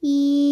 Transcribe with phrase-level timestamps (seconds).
[0.00, 0.47] 一。